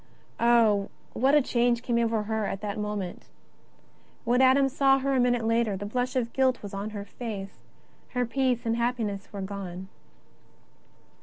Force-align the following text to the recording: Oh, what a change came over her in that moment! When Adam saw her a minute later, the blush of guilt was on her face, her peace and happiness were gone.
Oh, 0.39 0.89
what 1.13 1.35
a 1.35 1.43
change 1.43 1.83
came 1.83 1.99
over 1.99 2.23
her 2.23 2.47
in 2.47 2.57
that 2.63 2.79
moment! 2.79 3.27
When 4.23 4.41
Adam 4.41 4.67
saw 4.67 4.97
her 4.97 5.13
a 5.13 5.19
minute 5.19 5.45
later, 5.45 5.77
the 5.77 5.85
blush 5.85 6.15
of 6.15 6.33
guilt 6.33 6.63
was 6.63 6.73
on 6.73 6.89
her 6.89 7.05
face, 7.05 7.59
her 8.15 8.25
peace 8.25 8.65
and 8.65 8.77
happiness 8.77 9.31
were 9.31 9.41
gone. 9.41 9.89